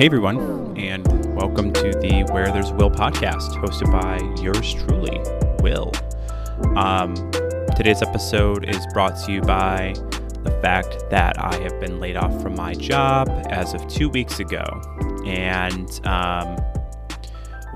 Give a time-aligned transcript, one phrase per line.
[0.00, 1.06] Hey, everyone, and
[1.36, 5.20] welcome to the Where There's Will podcast, hosted by yours truly,
[5.62, 5.92] Will.
[6.74, 7.14] Um,
[7.76, 9.92] today's episode is brought to you by
[10.42, 14.40] the fact that I have been laid off from my job as of two weeks
[14.40, 14.64] ago.
[15.26, 16.56] And um,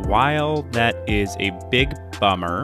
[0.07, 2.63] while that is a big bummer,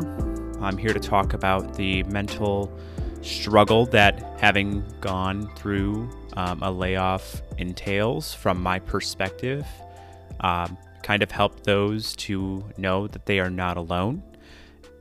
[0.63, 2.73] I'm here to talk about the mental
[3.21, 9.67] struggle that having gone through um, a layoff entails from my perspective.
[10.41, 14.23] Um, kind of help those to know that they are not alone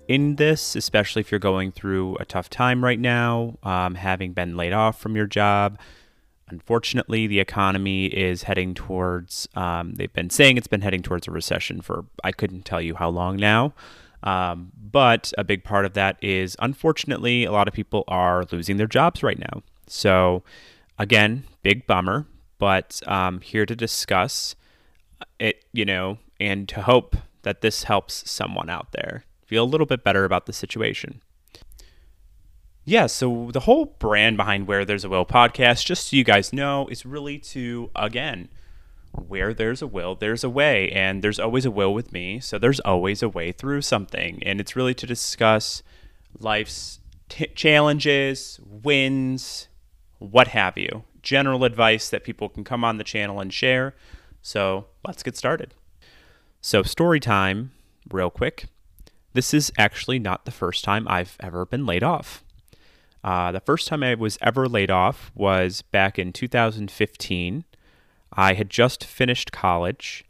[0.09, 4.57] in this, especially if you're going through a tough time right now, um, having been
[4.57, 5.79] laid off from your job.
[6.49, 11.31] Unfortunately, the economy is heading towards, um, they've been saying it's been heading towards a
[11.31, 13.75] recession for I couldn't tell you how long now.
[14.23, 18.77] Um, but a big part of that is, unfortunately, a lot of people are losing
[18.77, 19.61] their jobs right now.
[19.85, 20.44] So,
[21.00, 22.28] again, big bummer,
[22.59, 24.55] but um, here to discuss
[25.39, 29.88] it, you know, and to hope that this helps someone out there feel a little
[29.88, 31.22] bit better about the situation.
[32.86, 36.52] Yeah, so the whole brand behind Where There's a Will podcast, just so you guys
[36.52, 38.50] know, is really to, again,
[39.11, 40.89] where there's a will, there's a way.
[40.89, 42.39] And there's always a will with me.
[42.39, 44.41] So there's always a way through something.
[44.44, 45.84] And it's really to discuss
[46.39, 49.69] life's t- challenges, wins,
[50.20, 51.03] what have you.
[51.22, 53.95] General advice that people can come on the channel and share.
[54.42, 55.73] So let's get started.
[56.62, 57.72] So, story time,
[58.12, 58.66] real quick.
[59.34, 62.44] This is actually not the first time I've ever been laid off.
[63.23, 67.64] Uh, the first time I was ever laid off was back in 2015.
[68.34, 70.25] I had just finished college,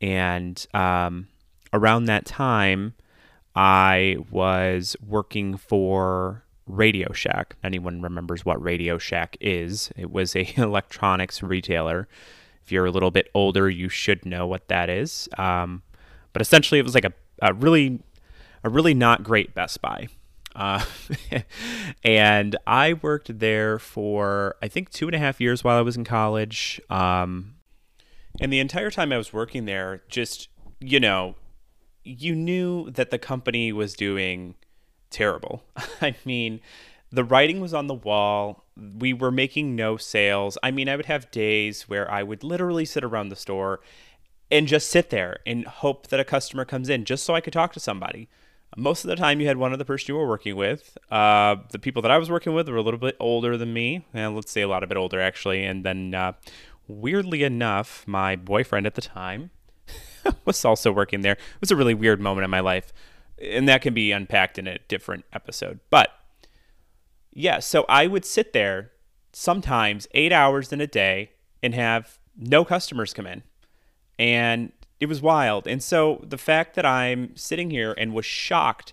[0.00, 1.28] and um,
[1.72, 2.94] around that time,
[3.54, 7.56] I was working for Radio Shack.
[7.62, 9.90] Anyone remembers what Radio Shack is?
[9.96, 12.08] It was a electronics retailer.
[12.64, 15.28] If you're a little bit older, you should know what that is.
[15.36, 15.82] Um,
[16.32, 18.00] but essentially, it was like a, a really,
[18.62, 20.08] a really not great Best Buy.
[20.54, 20.84] Uh,
[22.04, 25.96] and I worked there for I think two and a half years while I was
[25.96, 26.80] in college.
[26.90, 27.54] Um,
[28.40, 30.48] and the entire time I was working there, just
[30.80, 31.34] you know,
[32.04, 34.54] you knew that the company was doing
[35.10, 35.62] terrible.
[36.00, 36.60] I mean,
[37.12, 38.64] the writing was on the wall.
[38.76, 40.56] We were making no sales.
[40.62, 43.80] I mean, I would have days where I would literally sit around the store
[44.50, 47.52] and just sit there and hope that a customer comes in just so I could
[47.52, 48.28] talk to somebody.
[48.76, 50.96] Most of the time, you had one other person you were working with.
[51.10, 54.06] Uh, the people that I was working with were a little bit older than me.
[54.14, 55.64] And let's say a lot of bit older, actually.
[55.64, 56.32] And then, uh,
[56.86, 59.50] weirdly enough, my boyfriend at the time
[60.44, 61.32] was also working there.
[61.32, 62.92] It was a really weird moment in my life
[63.40, 65.80] and that can be unpacked in a different episode.
[65.90, 66.10] But
[67.32, 68.92] yeah, so I would sit there
[69.32, 71.30] sometimes eight hours in a day
[71.62, 73.42] and have no customers come in.
[74.18, 75.66] And it was wild.
[75.66, 78.92] And so the fact that I'm sitting here and was shocked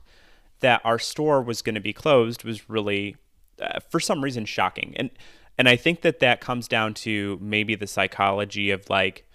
[0.60, 3.16] that our store was going to be closed was really,
[3.62, 4.94] uh, for some reason, shocking.
[4.96, 5.10] And
[5.58, 9.27] and I think that that comes down to maybe the psychology of like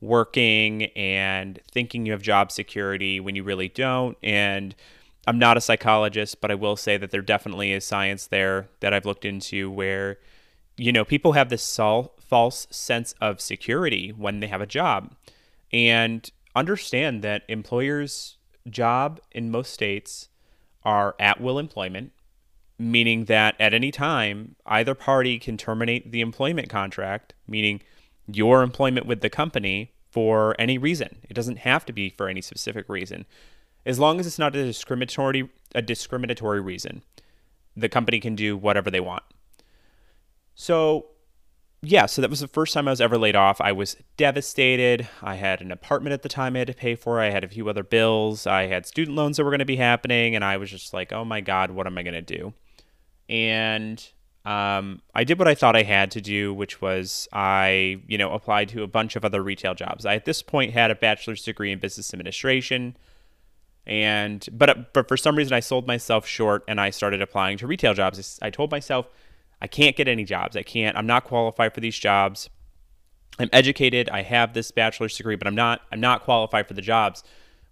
[0.00, 4.16] working and thinking you have job security when you really don't.
[4.22, 4.74] And
[5.26, 8.94] I'm not a psychologist, but I will say that there definitely is science there that
[8.94, 10.18] I've looked into where,
[10.76, 15.14] you know, people have this sol- false sense of security when they have a job.
[15.72, 18.38] And understand that employers'
[18.68, 20.28] job in most states
[20.82, 22.12] are at will employment,
[22.78, 27.82] meaning that at any time, either party can terminate the employment contract, meaning
[28.26, 31.18] your employment with the company for any reason.
[31.28, 33.26] It doesn't have to be for any specific reason.
[33.86, 37.02] As long as it's not a discriminatory a discriminatory reason,
[37.76, 39.22] the company can do whatever they want.
[40.54, 41.06] So,
[41.80, 43.60] yeah, so that was the first time I was ever laid off.
[43.60, 45.08] I was devastated.
[45.22, 47.20] I had an apartment at the time I had to pay for.
[47.20, 48.46] I had a few other bills.
[48.46, 51.12] I had student loans that were going to be happening and I was just like,
[51.12, 52.52] "Oh my god, what am I going to do?"
[53.28, 54.06] And
[54.44, 58.32] um, I did what I thought I had to do, which was I, you know,
[58.32, 60.06] applied to a bunch of other retail jobs.
[60.06, 62.96] I at this point had a bachelor's degree in business administration,
[63.86, 67.66] and but but for some reason I sold myself short and I started applying to
[67.66, 68.38] retail jobs.
[68.40, 69.08] I told myself
[69.60, 70.56] I can't get any jobs.
[70.56, 70.96] I can't.
[70.96, 72.48] I'm not qualified for these jobs.
[73.38, 74.08] I'm educated.
[74.08, 75.82] I have this bachelor's degree, but I'm not.
[75.92, 77.22] I'm not qualified for the jobs.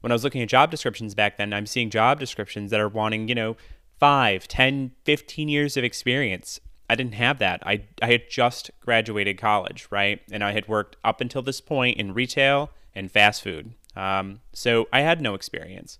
[0.01, 2.89] When I was looking at job descriptions back then, I'm seeing job descriptions that are
[2.89, 3.57] wanting, you know,
[3.99, 6.61] 5, 10, 15 years of experience.
[6.91, 7.63] I didn't have that.
[7.67, 10.21] I, I had just graduated college, right?
[10.31, 13.75] And I had worked up until this point in retail and fast food.
[13.95, 15.99] Um, so I had no experience.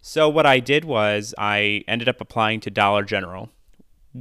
[0.00, 3.50] So what I did was I ended up applying to Dollar General.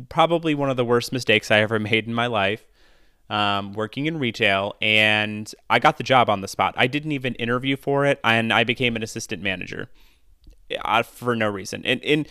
[0.10, 2.64] Probably one of the worst mistakes I ever made in my life.
[3.30, 6.74] um, working in retail, and I got the job on the spot.
[6.78, 9.90] I didn't even interview for it, and I became an assistant manager
[10.84, 11.86] uh, for no reason.
[11.86, 12.26] And in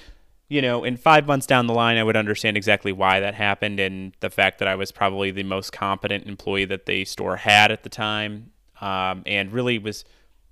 [0.48, 3.80] you know, in five months down the line, I would understand exactly why that happened
[3.80, 7.72] and the fact that I was probably the most competent employee that the store had
[7.72, 10.04] at the time, um, and really was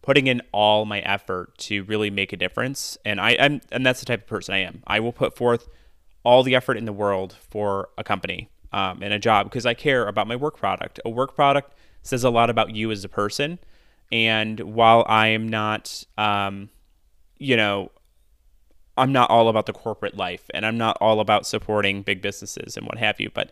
[0.03, 2.99] putting in all my effort to really make a difference.
[3.05, 4.83] And I, I'm, and that's the type of person I am.
[4.87, 5.69] I will put forth
[6.25, 9.75] all the effort in the world for a company um, and a job because I
[9.75, 11.01] care about my work product.
[11.05, 13.59] A work product says a lot about you as a person.
[14.11, 16.69] And while I am not, um,
[17.39, 17.91] you know,
[18.97, 22.77] I'm not all about the corporate life and I'm not all about supporting big businesses
[22.77, 23.51] and what have you, but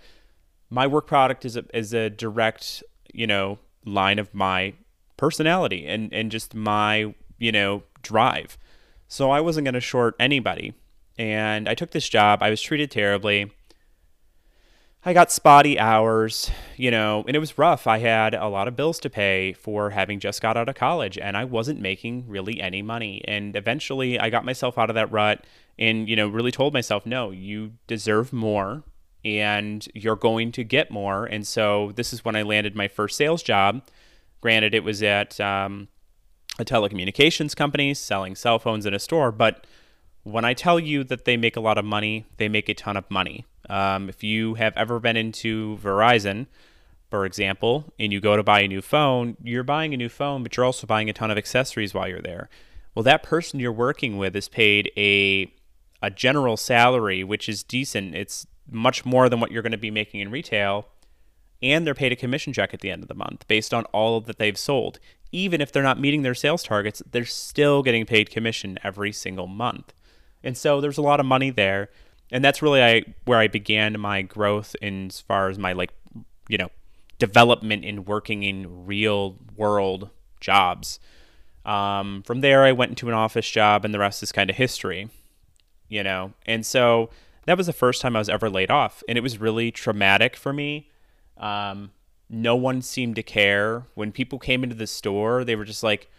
[0.71, 4.75] my work product is a, is a direct, you know, line of my
[5.17, 8.57] personality and, and just my, you know, drive.
[9.09, 10.75] So I wasn't going to short anybody.
[11.19, 12.43] And I took this job.
[12.43, 13.53] I was treated terribly.
[15.05, 17.89] I got spotty hours, you know, and it was rough.
[17.89, 21.19] I had a lot of bills to pay for having just got out of college
[21.19, 23.21] and I wasn't making really any money.
[23.27, 25.45] And eventually I got myself out of that rut
[25.77, 28.85] and, you know, really told myself, no, you deserve more
[29.25, 31.25] and you're going to get more.
[31.27, 33.83] And so this is when I landed my first sales job.
[34.41, 35.89] Granted, it was at um,
[36.61, 39.67] a telecommunications company selling cell phones in a store, but
[40.23, 42.97] when I tell you that they make a lot of money, they make a ton
[42.97, 43.45] of money.
[43.73, 46.47] Um, if you have ever been into Verizon,
[47.09, 50.43] for example, and you go to buy a new phone, you're buying a new phone,
[50.43, 52.51] but you're also buying a ton of accessories while you're there.
[52.95, 55.51] Well, that person you're working with is paid a
[56.03, 58.15] a general salary, which is decent.
[58.15, 60.89] It's much more than what you're going to be making in retail,
[61.63, 64.21] and they're paid a commission check at the end of the month based on all
[64.21, 64.99] that they've sold.
[65.31, 69.47] Even if they're not meeting their sales targets, they're still getting paid commission every single
[69.47, 69.95] month.
[70.45, 71.89] And so there's a lot of money there
[72.33, 75.93] and that's really I where I began my growth in as far as my like
[76.49, 76.71] you know
[77.19, 80.99] development in working in real world jobs.
[81.65, 84.57] Um, from there, I went into an office job, and the rest is kind of
[84.57, 85.09] history,
[85.89, 86.33] you know.
[86.45, 87.11] And so
[87.47, 90.35] that was the first time I was ever laid off, and it was really traumatic
[90.35, 90.89] for me.
[91.37, 91.93] Um,
[92.29, 95.45] no one seemed to care when people came into the store.
[95.45, 96.11] They were just like,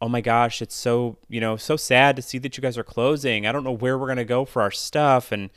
[0.00, 2.84] oh my gosh, it's so, you know, so sad to see that you guys are
[2.84, 3.46] closing.
[3.46, 5.32] I don't know where we're going to go for our stuff.
[5.32, 5.50] And,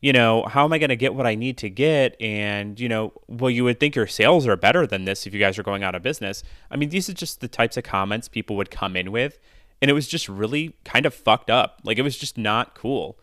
[0.00, 2.16] you know, how am I going to get what I need to get?
[2.20, 5.40] And, you know, well, you would think your sales are better than this if you
[5.40, 6.42] guys are going out of business.
[6.70, 9.38] I mean, these are just the types of comments people would come in with.
[9.82, 11.80] And it was just really kind of fucked up.
[11.84, 13.18] Like, it was just not cool.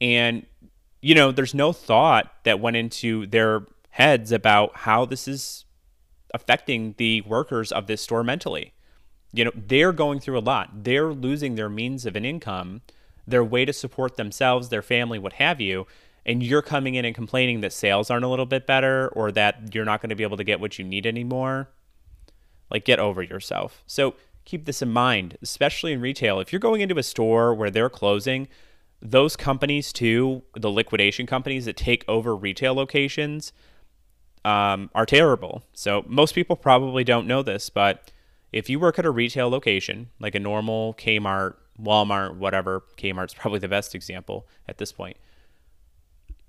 [0.00, 0.46] And,
[1.02, 5.64] you know, there's no thought that went into their heads about how this is
[6.34, 8.72] affecting the workers of this store mentally
[9.36, 10.84] you know, they're going through a lot.
[10.84, 12.80] They're losing their means of an income,
[13.26, 15.86] their way to support themselves, their family, what have you.
[16.24, 19.74] And you're coming in and complaining that sales aren't a little bit better or that
[19.74, 21.68] you're not going to be able to get what you need anymore.
[22.70, 23.84] Like, get over yourself.
[23.86, 26.40] So, keep this in mind, especially in retail.
[26.40, 28.48] If you're going into a store where they're closing,
[29.00, 33.52] those companies, too, the liquidation companies that take over retail locations,
[34.44, 35.62] um, are terrible.
[35.74, 38.10] So, most people probably don't know this, but
[38.56, 43.58] if you work at a retail location, like a normal Kmart, Walmart, whatever, Kmart's probably
[43.58, 45.18] the best example at this point,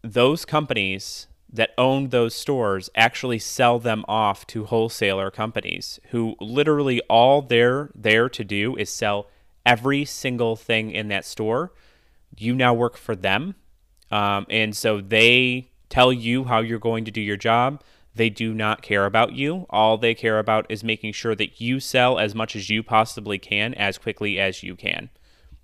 [0.01, 7.01] those companies that own those stores actually sell them off to wholesaler companies who literally
[7.09, 9.27] all they're there to do is sell
[9.65, 11.73] every single thing in that store.
[12.37, 13.55] You now work for them.
[14.11, 17.83] Um, and so they tell you how you're going to do your job.
[18.17, 19.67] They do not care about you.
[19.69, 23.37] All they care about is making sure that you sell as much as you possibly
[23.37, 25.11] can as quickly as you can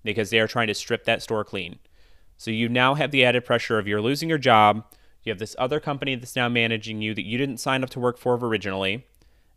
[0.03, 1.79] because they are trying to strip that store clean.
[2.37, 4.85] So you now have the added pressure of you're losing your job.
[5.23, 7.99] You have this other company that's now managing you that you didn't sign up to
[7.99, 9.07] work for originally.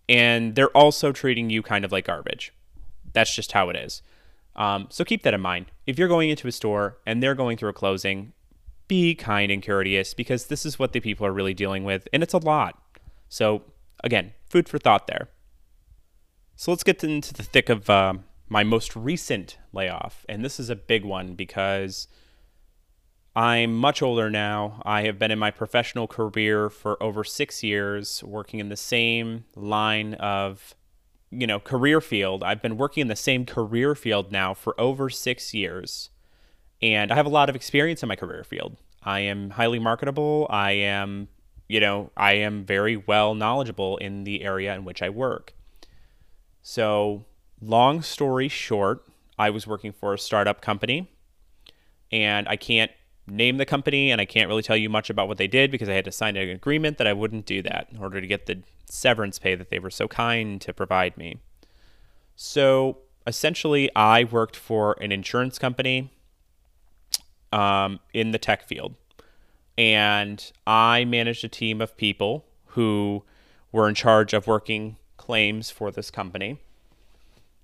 [0.09, 2.55] And they're also treating you kind of like garbage.
[3.13, 4.01] That's just how it is.
[4.55, 5.67] Um, so keep that in mind.
[5.87, 8.33] If you're going into a store and they're going through a closing,
[8.89, 12.09] be kind and courteous because this is what the people are really dealing with.
[12.13, 12.81] And it's a lot.
[13.29, 13.63] So,
[14.03, 15.29] again, food for thought there.
[16.55, 18.15] So, let's get into the thick of uh,
[18.49, 20.25] my most recent layoff.
[20.29, 22.09] And this is a big one because
[23.37, 24.81] I'm much older now.
[24.87, 29.45] I have been in my professional career for over six years, working in the same
[29.55, 30.75] line of,
[31.31, 32.43] you know, career field.
[32.43, 36.09] I've been working in the same career field now for over six years.
[36.81, 38.79] And I have a lot of experience in my career field.
[39.03, 40.47] I am highly marketable.
[40.49, 41.29] I am
[41.69, 45.55] you know, I am very well knowledgeable in the area in which I work.
[46.63, 47.25] So,
[47.61, 49.05] long story short,
[49.39, 51.11] I was working for a startup company
[52.11, 52.91] and I can't
[53.27, 55.89] name the company, and I can't really tell you much about what they did because
[55.89, 58.47] I had to sign an agreement that I wouldn't do that in order to get
[58.47, 61.39] the severance pay that they were so kind to provide me.
[62.37, 66.13] So essentially, I worked for an insurance company
[67.53, 68.95] um, in the tech field.
[69.79, 73.25] And I managed a team of people who
[73.73, 76.59] were in charge of working claims for this company.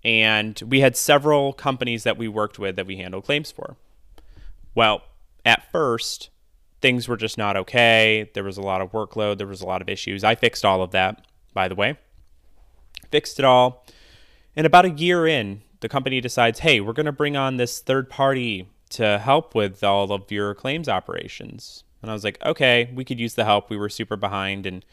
[0.04, 3.76] And we had several companies that we worked with that we handled claims for.
[4.74, 5.02] Well,
[5.44, 6.30] at first,
[6.80, 8.30] things were just not okay.
[8.34, 10.24] There was a lot of workload, there was a lot of issues.
[10.24, 11.98] I fixed all of that, by the way.
[13.10, 13.86] Fixed it all.
[14.56, 17.80] And about a year in, the company decides, hey, we're going to bring on this
[17.80, 21.84] third party to help with all of your claims operations.
[22.02, 23.70] And I was like, okay, we could use the help.
[23.70, 24.84] We were super behind and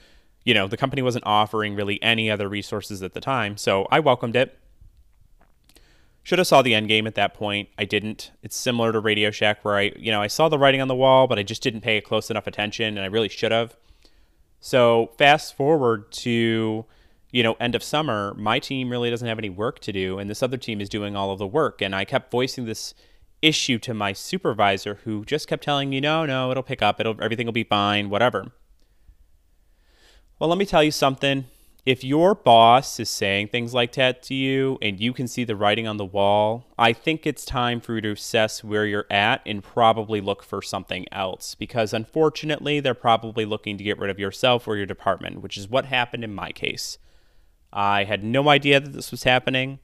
[0.43, 3.57] you know, the company wasn't offering really any other resources at the time.
[3.57, 4.57] So I welcomed it.
[6.23, 7.69] Should have saw the end game at that point.
[7.77, 8.31] I didn't.
[8.43, 10.95] It's similar to Radio Shack where I, you know, I saw the writing on the
[10.95, 13.75] wall, but I just didn't pay close enough attention and I really should have.
[14.59, 16.85] So fast forward to,
[17.31, 20.29] you know, end of summer, my team really doesn't have any work to do and
[20.29, 22.93] this other team is doing all of the work and I kept voicing this
[23.41, 27.21] issue to my supervisor who just kept telling me, no, no, it'll pick up, it'll
[27.23, 28.51] everything will be fine, whatever.
[30.39, 31.45] Well, let me tell you something.
[31.85, 35.55] If your boss is saying things like that to you and you can see the
[35.55, 39.41] writing on the wall, I think it's time for you to assess where you're at
[39.45, 44.19] and probably look for something else because unfortunately, they're probably looking to get rid of
[44.19, 46.97] yourself or your department, which is what happened in my case.
[47.71, 49.79] I had no idea that this was happening.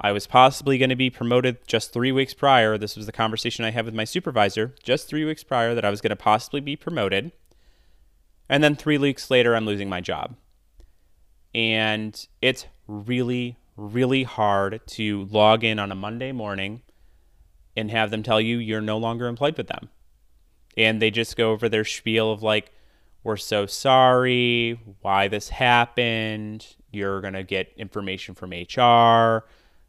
[0.00, 2.76] I was possibly going to be promoted just three weeks prior.
[2.76, 5.90] This was the conversation I had with my supervisor just three weeks prior that I
[5.90, 7.32] was going to possibly be promoted.
[8.48, 10.36] And then three weeks later, I'm losing my job.
[11.54, 16.82] And it's really, really hard to log in on a Monday morning
[17.76, 19.88] and have them tell you you're no longer employed with them.
[20.76, 22.72] And they just go over their spiel of like,
[23.22, 29.44] we're so sorry, why this happened, you're going to get information from HR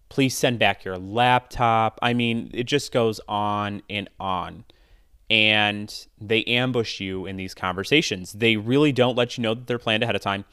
[0.09, 1.99] Please send back your laptop.
[2.01, 4.65] I mean, it just goes on and on.
[5.29, 8.33] And they ambush you in these conversations.
[8.33, 10.45] They really don't let you know that they're planned ahead of time.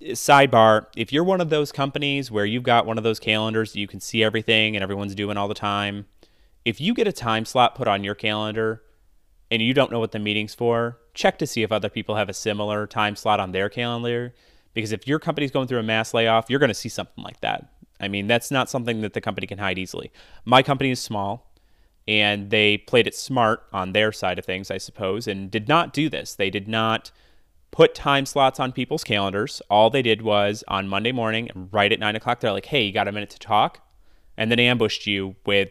[0.00, 3.86] Sidebar if you're one of those companies where you've got one of those calendars, you
[3.86, 6.06] can see everything and everyone's doing all the time.
[6.64, 8.82] If you get a time slot put on your calendar
[9.50, 12.28] and you don't know what the meeting's for, check to see if other people have
[12.28, 14.34] a similar time slot on their calendar.
[14.74, 17.40] Because if your company's going through a mass layoff, you're going to see something like
[17.40, 17.71] that.
[18.02, 20.10] I mean, that's not something that the company can hide easily.
[20.44, 21.52] My company is small,
[22.08, 25.92] and they played it smart on their side of things, I suppose, and did not
[25.92, 26.34] do this.
[26.34, 27.12] They did not
[27.70, 29.62] put time slots on people's calendars.
[29.70, 32.92] All they did was on Monday morning, right at nine o'clock, they're like, hey, you
[32.92, 33.80] got a minute to talk?
[34.36, 35.70] And then ambushed you with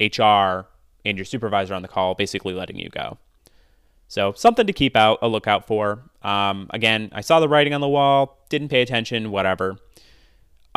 [0.00, 0.66] HR
[1.04, 3.18] and your supervisor on the call, basically letting you go.
[4.08, 6.02] So something to keep out a lookout for.
[6.22, 9.76] Um, again, I saw the writing on the wall, didn't pay attention, whatever.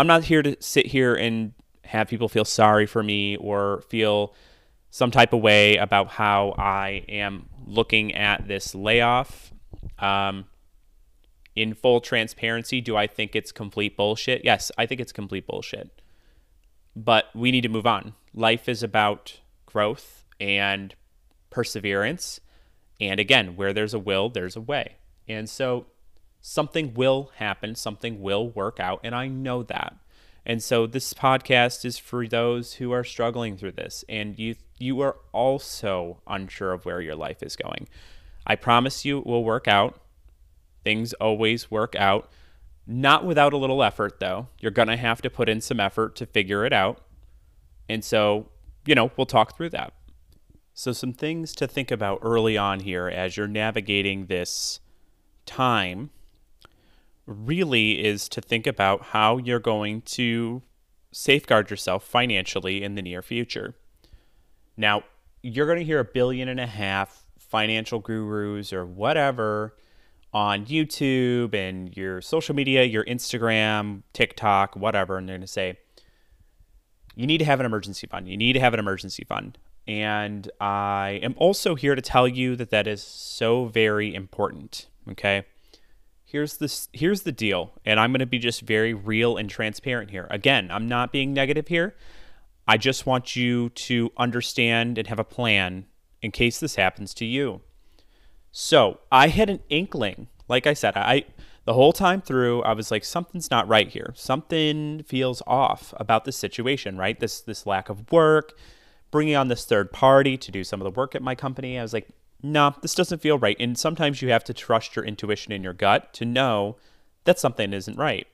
[0.01, 1.53] I'm not here to sit here and
[1.84, 4.34] have people feel sorry for me or feel
[4.89, 9.53] some type of way about how I am looking at this layoff.
[10.00, 10.46] Um,
[11.55, 14.43] in full transparency, do I think it's complete bullshit?
[14.43, 16.01] Yes, I think it's complete bullshit.
[16.96, 18.15] But we need to move on.
[18.34, 20.96] Life is about growth and
[21.51, 22.39] perseverance.
[23.00, 24.96] And again, where there's a will, there's a way.
[25.27, 25.86] And so
[26.41, 29.95] something will happen, something will work out, and I know that.
[30.45, 35.00] And so this podcast is for those who are struggling through this and you you
[35.01, 37.88] are also unsure of where your life is going.
[38.48, 40.01] I promise you it will work out.
[40.83, 42.31] Things always work out.
[42.88, 44.48] Not without a little effort though.
[44.60, 47.03] You're going to have to put in some effort to figure it out.
[47.88, 48.48] And so,
[48.88, 49.93] you know, we'll talk through that.
[50.74, 54.79] So some things to think about early on here as you're navigating this
[55.45, 56.10] time
[57.25, 60.62] really is to think about how you're going to
[61.12, 63.75] safeguard yourself financially in the near future.
[64.78, 65.04] Now,
[65.44, 69.75] you're going to hear a billion and a half financial gurus or whatever
[70.34, 75.78] on YouTube and your social media, your Instagram, TikTok, whatever, and they're going to say,
[77.16, 78.28] you need to have an emergency fund.
[78.30, 79.58] You need to have an emergency fund.
[79.86, 84.88] And I am also here to tell you that that is so very important.
[85.10, 85.46] Okay
[86.31, 90.11] here's this here's the deal and i'm going to be just very real and transparent
[90.11, 90.27] here.
[90.29, 91.95] Again i'm not being negative here.
[92.67, 95.88] I just want you to understand and have a plan
[96.21, 97.61] in case this happens to you.
[98.51, 101.25] So i had an inkling like i said i
[101.65, 104.13] the whole time through i was like something's not right here.
[104.15, 107.19] Something feels off about the situation right?
[107.19, 108.57] This this lack of work
[109.11, 111.77] bringing on this third party to do some of the work at my company.
[111.77, 112.07] I was like,
[112.43, 113.57] no, this doesn't feel right.
[113.60, 116.77] And sometimes you have to trust your intuition and your gut to know
[117.25, 118.27] that something isn't right.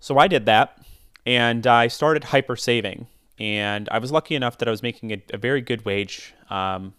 [0.00, 0.78] So I did that
[1.24, 3.06] and I started hyper saving.
[3.38, 6.94] And I was lucky enough that I was making a, a very good wage um,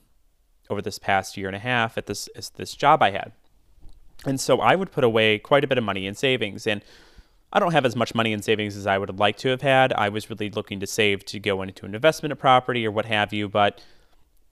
[0.69, 3.31] over this past year and a half at this this job I had.
[4.25, 6.67] And so I would put away quite a bit of money in savings.
[6.67, 6.83] And
[7.51, 9.61] I don't have as much money in savings as I would have liked to have
[9.61, 9.93] had.
[9.93, 13.33] I was really looking to save to go into an investment property or what have
[13.33, 13.81] you, but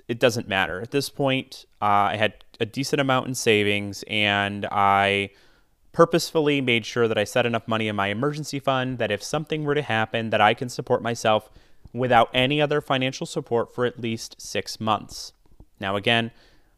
[0.08, 0.82] it doesn't matter.
[0.82, 5.32] At this point, uh, I had a decent amount in savings and I
[5.92, 9.64] purposefully made sure that I set enough money in my emergency fund that if something
[9.64, 11.50] were to happen that I can support myself
[11.94, 15.32] without any other financial support for at least 6 months.
[15.80, 16.32] Now again,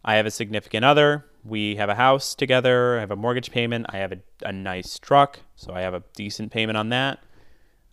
[0.06, 1.26] I have a significant other.
[1.44, 2.98] We have a house together.
[2.98, 3.88] I have a mortgage payment.
[3.90, 7.20] I have a, a nice truck, so I have a decent payment on that.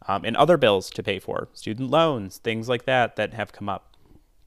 [0.07, 3.69] Um, and other bills to pay for, student loans, things like that that have come
[3.69, 3.94] up.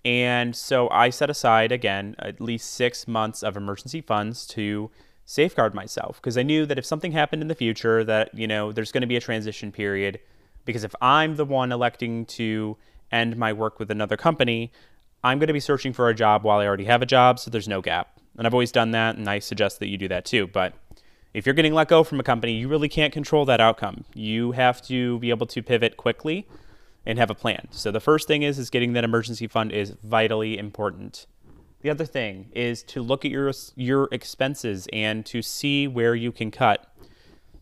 [0.08, 4.90] And so I set aside, again, at least six months of emergency funds to
[5.26, 8.72] safeguard myself because I knew that if something happened in the future that, you know,
[8.72, 10.22] there's going to be a transition period
[10.64, 12.78] because if I'm the one electing to
[13.12, 14.72] end my work with another company,
[15.26, 17.52] I'm going to be searching for a job while I already have a job, so
[17.52, 18.18] there's no gap.
[18.38, 20.48] And I've always done that, and I suggest that you do that too.
[20.48, 20.74] But
[21.34, 24.06] if you're getting let go from a company, you really can't control that outcome.
[24.14, 26.48] You have to be able to pivot quickly
[27.08, 27.70] and have a plan.
[27.72, 31.26] So the first thing is is getting that emergency fund is vitally important.
[31.80, 36.34] The other thing is to look at your your expenses and to see where you
[36.34, 36.94] can cut.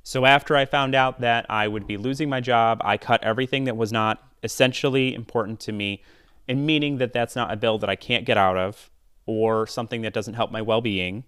[0.01, 3.65] So after I found out that I would be losing my job, I cut everything
[3.65, 6.01] that was not essentially important to me,
[6.47, 8.89] and meaning that that's not a bill that I can't get out of
[9.27, 11.23] or something that doesn't help my well-being.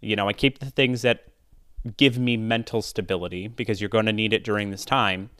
[0.00, 1.24] You know, I keep the things that
[1.96, 5.30] give me mental stability because you're going to need it during this time.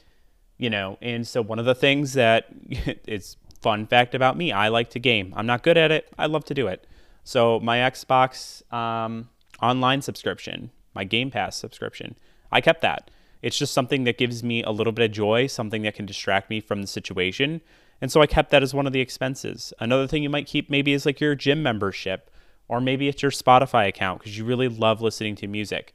[0.59, 2.49] You know, and so one of the things that
[3.07, 4.53] is fun fact about me.
[4.53, 5.33] I like to game.
[5.37, 6.13] I'm not good at it.
[6.19, 6.87] I love to do it.
[7.25, 9.29] So my Xbox um,
[9.61, 12.17] online subscription, my Game Pass subscription,
[12.51, 13.11] I kept that.
[13.43, 16.51] It's just something that gives me a little bit of joy, something that can distract
[16.51, 17.61] me from the situation.
[18.01, 19.73] And so I kept that as one of the expenses.
[19.79, 22.31] Another thing you might keep maybe is like your gym membership,
[22.69, 25.95] or maybe it's your Spotify account because you really love listening to music.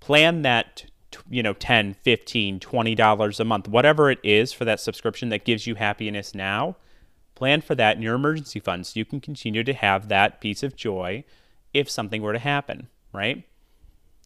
[0.00, 0.84] Plan that
[1.30, 5.44] you know 10 15 20 dollars a month whatever it is for that subscription that
[5.44, 6.76] gives you happiness now
[7.34, 10.62] plan for that in your emergency fund so you can continue to have that piece
[10.62, 11.24] of joy
[11.72, 13.44] if something were to happen right?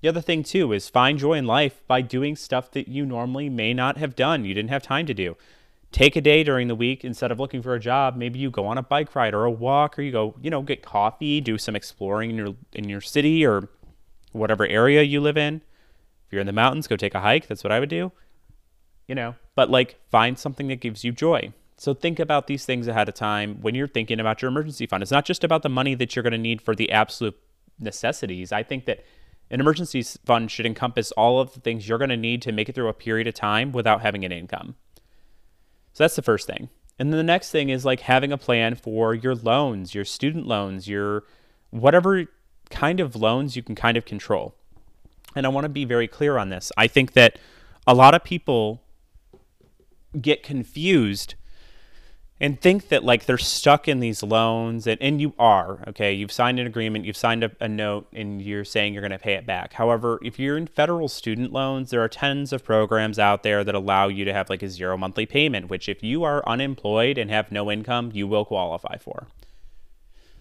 [0.00, 3.48] The other thing too is find joy in life by doing stuff that you normally
[3.48, 5.36] may not have done you didn't have time to do.
[5.92, 8.66] Take a day during the week instead of looking for a job maybe you go
[8.66, 11.58] on a bike ride or a walk or you go you know get coffee do
[11.58, 13.68] some exploring in your in your city or
[14.32, 15.60] whatever area you live in
[16.32, 17.46] you're in the mountains, go take a hike.
[17.46, 18.12] That's what I would do.
[19.06, 21.52] You know, but like find something that gives you joy.
[21.76, 25.02] So think about these things ahead of time when you're thinking about your emergency fund.
[25.02, 27.36] It's not just about the money that you're going to need for the absolute
[27.78, 28.52] necessities.
[28.52, 29.04] I think that
[29.50, 32.68] an emergency fund should encompass all of the things you're going to need to make
[32.68, 34.76] it through a period of time without having an income.
[35.92, 36.70] So that's the first thing.
[36.98, 40.46] And then the next thing is like having a plan for your loans, your student
[40.46, 41.24] loans, your
[41.70, 42.26] whatever
[42.70, 44.54] kind of loans you can kind of control.
[45.34, 46.70] And I want to be very clear on this.
[46.76, 47.38] I think that
[47.86, 48.82] a lot of people
[50.20, 51.34] get confused
[52.42, 56.12] and think that like they're stuck in these loans and, and you are okay?
[56.12, 59.18] You've signed an agreement you've signed a, a note and you're saying you're going to
[59.18, 59.74] pay it back.
[59.74, 63.74] However if you're in federal student loans there are tons of programs out there that
[63.74, 67.30] allow you to have like a zero monthly payment which if you are unemployed and
[67.30, 69.28] have no income you will qualify for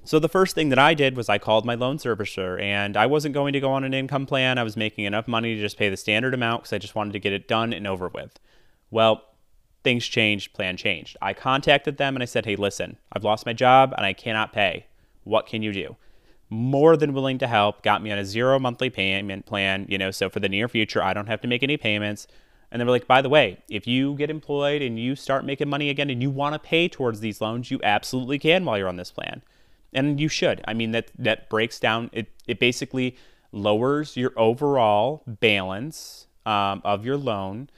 [0.04, 3.06] so the first thing that I did was I called my loan servicer and I
[3.06, 4.58] wasn't going to go on an income plan.
[4.58, 7.14] I was making enough money to just pay the standard amount because I just wanted
[7.14, 8.40] to get it done and over with.
[8.90, 9.24] Well,
[9.84, 11.18] things changed, plan changed.
[11.22, 14.54] I contacted them and I said, hey, listen, I've lost my job and I cannot
[14.54, 14.88] pay.
[15.24, 15.96] What can you do?
[16.50, 20.10] More than willing to help, got me on a zero monthly payment plan, you know,
[20.10, 22.28] so for the near future, I don't have to make any payments.
[22.72, 25.70] And they were like, by the way, if you get employed and you start making
[25.70, 28.88] money again and you want to pay towards these loans, you absolutely can while you're
[28.88, 29.44] on this plan
[29.94, 30.62] and you should.
[30.68, 32.10] I mean that that breaks down.
[32.14, 33.18] It it basically
[33.52, 37.70] lowers your overall balance um, of your loan.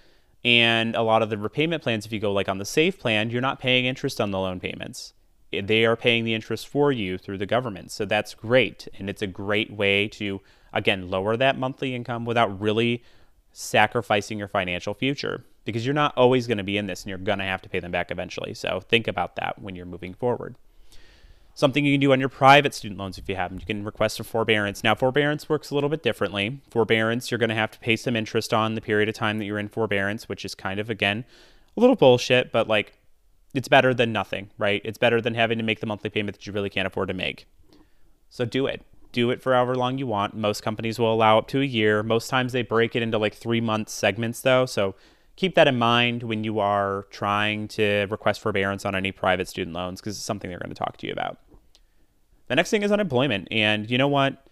[0.46, 3.30] And a lot of the repayment plans, if you go like on the SAVE plan,
[3.30, 5.14] you're not paying interest on the loan payments.
[5.52, 7.92] They are paying the interest for you through the government.
[7.92, 8.88] So that's great.
[8.98, 10.42] And it's a great way to,
[10.74, 13.04] again, lower that monthly income without really
[13.54, 17.20] sacrificing your financial future because you're not always going to be in this and you're
[17.20, 18.54] going to have to pay them back eventually.
[18.54, 20.56] So think about that when you're moving forward.
[21.56, 23.60] Something you can do on your private student loans if you have them.
[23.60, 24.84] You can request a forbearance.
[24.84, 26.62] Now, forbearance works a little bit differently.
[26.72, 29.46] Forbearance, you're going to have to pay some interest on the period of time that
[29.46, 31.26] you're in forbearance, which is kind of, again,
[31.78, 32.94] a little bullshit, but like
[33.54, 34.82] it's better than nothing, right?
[34.84, 37.14] It's better than having to make the monthly payment that you really can't afford to
[37.14, 37.46] make.
[38.30, 38.82] So do it.
[39.12, 40.36] Do it for however long you want.
[40.36, 42.02] Most companies will allow up to a year.
[42.02, 44.66] Most times they break it into like three month segments, though.
[44.66, 44.96] So
[45.36, 49.76] keep that in mind when you are trying to request forbearance on any private student
[49.76, 51.38] loans because it's something they're going to talk to you about.
[52.48, 53.48] The next thing is unemployment.
[53.52, 54.46] And you know what?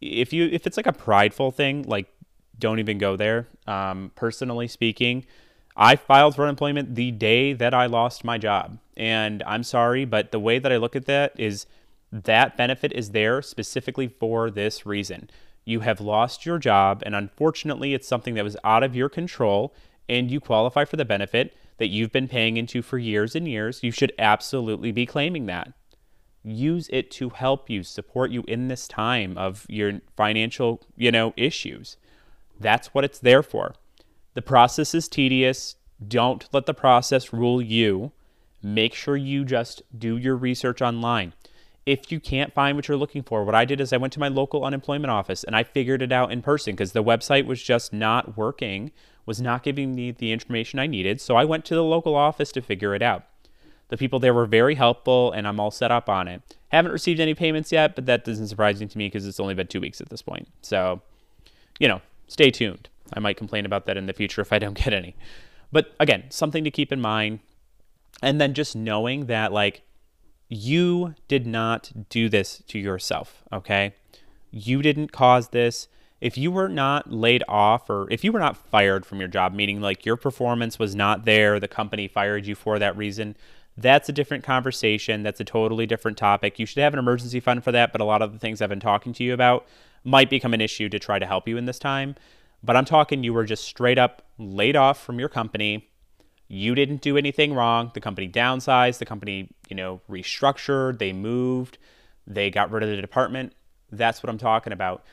[0.00, 2.08] If you if it's like a prideful thing, like
[2.58, 3.48] don't even go there.
[3.66, 5.24] Um, personally speaking,
[5.76, 8.78] I filed for unemployment the day that I lost my job.
[8.96, 11.66] And I'm sorry, but the way that I look at that is
[12.12, 15.28] that benefit is there specifically for this reason.
[15.64, 19.74] You have lost your job, and unfortunately, it's something that was out of your control,
[20.08, 23.82] and you qualify for the benefit that you've been paying into for years and years.
[23.82, 25.72] You should absolutely be claiming that.
[26.44, 31.32] Use it to help you, support you in this time of your financial, you know,
[31.36, 31.96] issues.
[32.60, 33.74] That's what it's there for.
[34.34, 35.76] The process is tedious.
[36.06, 38.12] Don't let the process rule you.
[38.62, 41.32] Make sure you just do your research online.
[41.86, 44.20] If you can't find what you're looking for, what I did is I went to
[44.20, 47.62] my local unemployment office and I figured it out in person because the website was
[47.62, 48.90] just not working,
[49.26, 51.20] was not giving me the information I needed.
[51.20, 53.24] So I went to the local office to figure it out.
[53.88, 56.42] The people there were very helpful and I'm all set up on it.
[56.68, 59.66] Haven't received any payments yet, but that isn't surprising to me because it's only been
[59.66, 60.48] two weeks at this point.
[60.62, 61.02] So,
[61.78, 62.88] you know, stay tuned.
[63.12, 65.14] I might complain about that in the future if I don't get any.
[65.72, 67.40] But again, something to keep in mind.
[68.22, 69.82] And then just knowing that, like,
[70.48, 73.94] you did not do this to yourself, okay?
[74.50, 75.88] You didn't cause this.
[76.20, 79.52] If you were not laid off or if you were not fired from your job,
[79.52, 83.36] meaning like your performance was not there, the company fired you for that reason,
[83.76, 85.22] that's a different conversation.
[85.22, 86.58] That's a totally different topic.
[86.58, 88.68] You should have an emergency fund for that, but a lot of the things I've
[88.68, 89.66] been talking to you about
[90.04, 92.14] might become an issue to try to help you in this time.
[92.62, 95.88] But I'm talking you were just straight up laid off from your company.
[96.48, 97.90] You didn't do anything wrong.
[97.94, 101.78] The company downsized, the company, you know, restructured, they moved,
[102.26, 103.54] they got rid of the department.
[103.90, 105.04] That's what I'm talking about.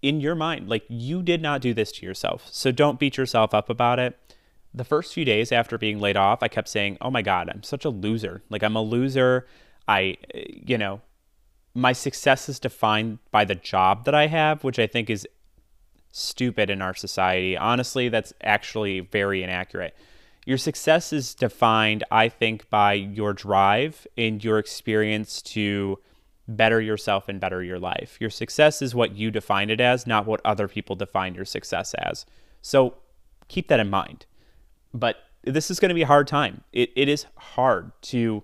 [0.00, 2.46] In your mind, like you did not do this to yourself.
[2.50, 4.16] So don't beat yourself up about it.
[4.74, 7.62] The first few days after being laid off, I kept saying, "Oh my god, I'm
[7.62, 8.42] such a loser.
[8.50, 9.46] Like I'm a loser.
[9.86, 11.00] I you know,
[11.74, 15.26] my success is defined by the job that I have, which I think is
[16.12, 17.56] stupid in our society.
[17.56, 19.96] Honestly, that's actually very inaccurate.
[20.46, 25.98] Your success is defined, I think, by your drive and your experience to
[26.48, 28.16] better yourself and better your life.
[28.18, 31.92] Your success is what you define it as, not what other people define your success
[31.94, 32.24] as.
[32.62, 32.94] So
[33.48, 34.24] keep that in mind.
[34.92, 36.62] But this is going to be a hard time.
[36.72, 38.42] It, it is hard to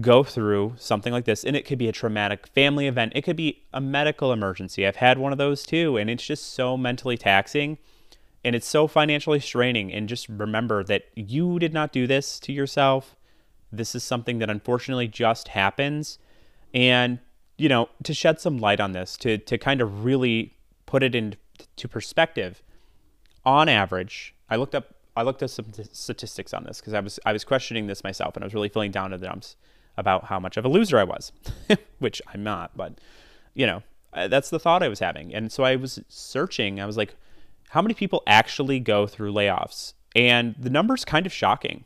[0.00, 3.12] go through something like this and it could be a traumatic family event.
[3.14, 4.86] It could be a medical emergency.
[4.86, 7.78] I've had one of those too and it's just so mentally taxing
[8.44, 9.92] and it's so financially straining.
[9.92, 13.16] And just remember that you did not do this to yourself.
[13.72, 16.18] This is something that unfortunately just happens.
[16.74, 17.20] And
[17.58, 21.14] you know to shed some light on this to to kind of really put it
[21.14, 22.62] into perspective
[23.44, 27.18] on average i looked up I looked at some statistics on this because I was
[27.24, 29.56] I was questioning this myself and I was really feeling down in the dumps
[29.96, 31.32] about how much of a loser I was,
[31.98, 33.00] which I'm not, but
[33.54, 35.34] you know, that's the thought I was having.
[35.34, 36.80] And so I was searching.
[36.80, 37.14] I was like,
[37.70, 39.94] how many people actually go through layoffs?
[40.14, 41.84] And the number's kind of shocking.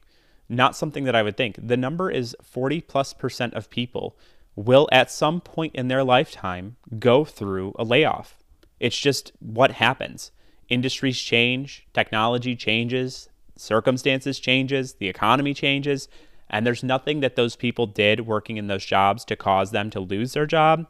[0.48, 1.56] Not something that I would think.
[1.62, 4.16] The number is 40 plus percent of people
[4.56, 8.38] will at some point in their lifetime go through a layoff.
[8.80, 10.32] It's just what happens.
[10.70, 16.08] Industries change, technology changes, circumstances changes, the economy changes.
[16.48, 20.00] And there's nothing that those people did working in those jobs to cause them to
[20.00, 20.86] lose their job.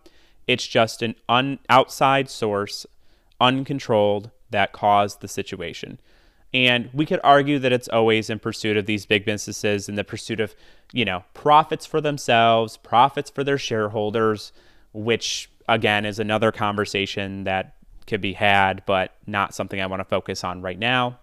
[0.46, 2.86] It's just an un- outside source,
[3.40, 5.98] uncontrolled, that caused the situation.
[6.52, 10.02] And we could argue that it's always in pursuit of these big businesses in the
[10.02, 10.54] pursuit of,
[10.92, 14.52] you know, profits for themselves, profits for their shareholders,
[14.92, 20.04] which again is another conversation that could be had, but not something I want to
[20.04, 21.18] focus on right now.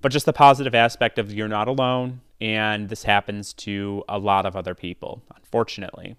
[0.00, 4.46] But just the positive aspect of you're not alone, and this happens to a lot
[4.46, 6.16] of other people, unfortunately.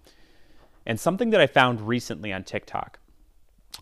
[0.86, 3.00] And something that I found recently on TikTok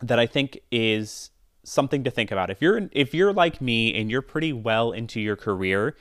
[0.01, 1.31] that I think is
[1.63, 2.49] something to think about.
[2.49, 5.95] If you're if you're like me and you're pretty well into your career,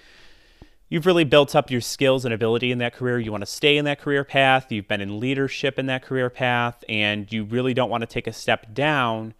[0.88, 3.18] you've really built up your skills and ability in that career.
[3.18, 4.70] You want to stay in that career path.
[4.70, 8.26] You've been in leadership in that career path and you really don't want to take
[8.26, 9.34] a step down.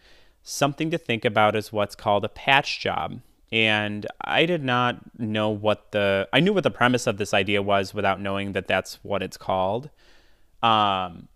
[0.49, 3.21] Something to think about is what's called a patch job
[3.53, 7.63] and I did not know what the I knew what the premise of this idea
[7.63, 9.89] was without knowing that that's what it's called.
[10.63, 11.29] Um,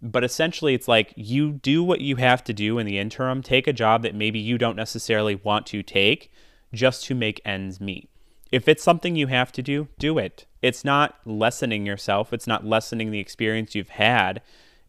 [0.00, 3.42] but essentially, it's like you do what you have to do in the interim.
[3.42, 6.30] Take a job that maybe you don't necessarily want to take,
[6.72, 8.08] just to make ends meet.
[8.50, 10.46] if it's something you have to do, do it.
[10.62, 14.40] It's not lessening yourself, it's not lessening the experience you've had.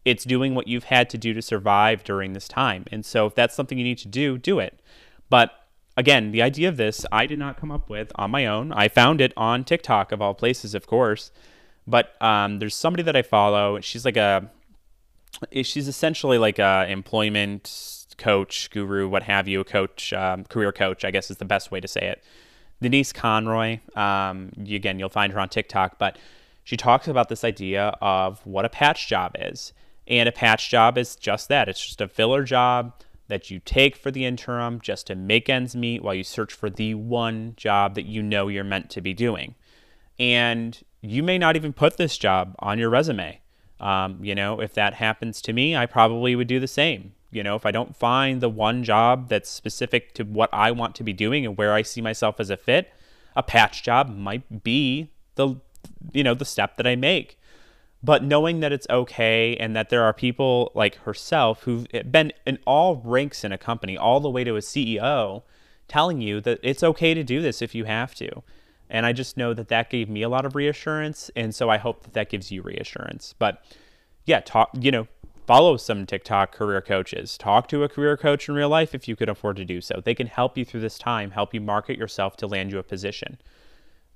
[0.04, 2.84] It's doing what you've had to do to survive during this time.
[2.90, 4.80] And so if that's something you need to do, do it.
[5.28, 5.52] But
[5.96, 8.72] again, the idea of this I did not come up with on my own.
[8.72, 11.30] I found it on TikTok of all places, of course.
[11.86, 13.80] But um, there's somebody that I follow.
[13.80, 14.50] She's like a,
[15.52, 21.04] she's essentially like a employment coach, guru, what have you, a coach, um, career coach.
[21.04, 22.22] I guess is the best way to say it.
[22.80, 23.80] Denise Conroy.
[23.94, 26.18] Um, again, you'll find her on TikTok, but
[26.64, 29.72] she talks about this idea of what a patch job is.
[30.10, 32.92] And a patch job is just that it's just a filler job
[33.28, 36.68] that you take for the interim just to make ends meet while you search for
[36.68, 39.54] the one job that you know you're meant to be doing.
[40.18, 43.40] And you may not even put this job on your resume.
[43.78, 47.12] Um, you know, if that happens to me, I probably would do the same.
[47.30, 50.96] You know, if I don't find the one job that's specific to what I want
[50.96, 52.92] to be doing and where I see myself as a fit,
[53.36, 55.54] a patch job might be the
[56.12, 57.39] you know the step that I make
[58.02, 62.32] but knowing that it's okay and that there are people like herself who've eh, been
[62.46, 65.42] in all ranks in a company all the way to a ceo
[65.88, 68.30] telling you that it's okay to do this if you have to.
[68.88, 71.76] And i just know that that gave me a lot of reassurance and so i
[71.76, 73.34] hope that that gives you reassurance.
[73.38, 73.62] But
[74.24, 75.06] yeah talk you know
[75.46, 77.36] follow some tiktok career coaches.
[77.36, 80.00] Talk to a career coach in real life if you could afford to do so.
[80.02, 82.84] They can help you through this time help you market yourself to land you a
[82.84, 83.40] position.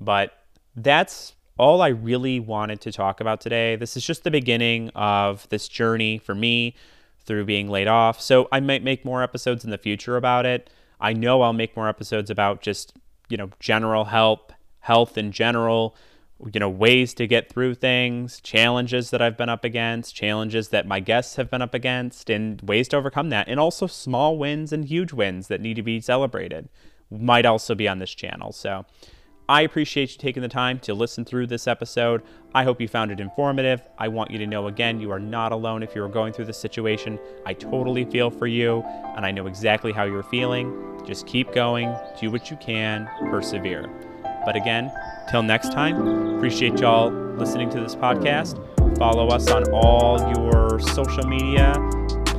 [0.01, 0.33] But
[0.77, 3.77] that's all I really wanted to talk about today.
[3.77, 6.75] This is just the beginning of this journey for me
[7.25, 8.21] through being laid off.
[8.21, 10.69] So I might make more episodes in the future about it.
[11.01, 12.95] I know I'll make more episodes about just,
[13.29, 15.97] you know, general help, health in general,
[16.53, 20.87] you know, ways to get through things, challenges that I've been up against, challenges that
[20.87, 23.49] my guests have been up against, and ways to overcome that.
[23.49, 26.69] And also small wins and huge wins that need to be celebrated
[27.11, 28.53] might also be on this channel.
[28.53, 28.85] So,
[29.49, 32.23] I appreciate you taking the time to listen through this episode.
[32.55, 33.83] I hope you found it informative.
[33.99, 36.57] I want you to know again, you are not alone if you're going through this
[36.57, 37.19] situation.
[37.45, 38.83] I totally feel for you,
[39.17, 40.99] and I know exactly how you're feeling.
[41.07, 43.91] Just keep going, do what you can, persevere.
[44.47, 44.91] But again,
[45.31, 48.57] till next time, appreciate y'all listening to this podcast.
[48.97, 51.75] Follow us on all your social media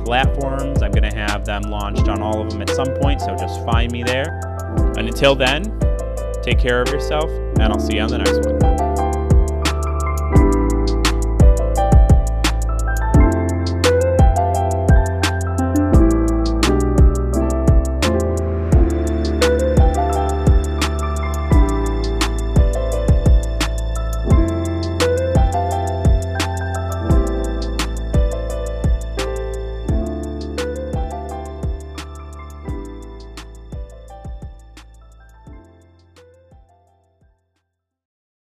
[0.04, 0.82] platforms.
[0.82, 3.64] I'm going to have them launched on all of them at some point, so just
[3.64, 4.40] find me there.
[4.96, 5.85] And until then,
[6.46, 7.28] Take care of yourself,
[7.58, 8.75] and I'll see you on the next one.